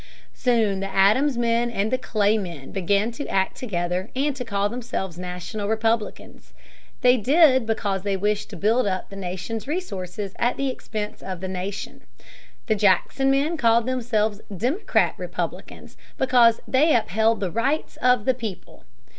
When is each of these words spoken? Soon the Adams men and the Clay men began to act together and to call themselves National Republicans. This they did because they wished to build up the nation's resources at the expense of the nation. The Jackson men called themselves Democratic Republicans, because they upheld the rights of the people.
Soon 0.33 0.79
the 0.79 0.87
Adams 0.89 1.37
men 1.37 1.69
and 1.69 1.91
the 1.91 1.97
Clay 1.99 2.35
men 2.35 2.71
began 2.71 3.11
to 3.11 3.27
act 3.27 3.55
together 3.55 4.09
and 4.15 4.35
to 4.35 4.43
call 4.43 4.67
themselves 4.67 5.19
National 5.19 5.67
Republicans. 5.67 6.53
This 6.53 6.53
they 7.01 7.17
did 7.17 7.67
because 7.67 8.01
they 8.01 8.17
wished 8.17 8.49
to 8.49 8.55
build 8.57 8.87
up 8.87 9.11
the 9.11 9.15
nation's 9.15 9.67
resources 9.67 10.33
at 10.39 10.57
the 10.57 10.69
expense 10.71 11.21
of 11.21 11.39
the 11.39 11.47
nation. 11.47 12.01
The 12.65 12.73
Jackson 12.73 13.29
men 13.29 13.57
called 13.57 13.85
themselves 13.85 14.41
Democratic 14.49 15.19
Republicans, 15.19 15.97
because 16.17 16.61
they 16.67 16.95
upheld 16.95 17.39
the 17.39 17.51
rights 17.51 17.97
of 17.97 18.25
the 18.25 18.33
people. 18.33 18.85